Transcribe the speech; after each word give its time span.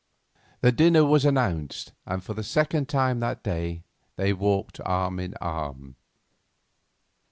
Then 0.61 0.73
dinner 0.77 1.05
was 1.05 1.25
announced, 1.25 1.93
and 2.07 2.23
for 2.23 2.33
the 2.33 2.41
second 2.41 2.89
time 2.89 3.19
that 3.19 3.43
day 3.43 3.83
they 4.15 4.33
walked 4.33 4.79
arm 4.83 5.19
in 5.19 5.35
arm. 5.39 5.95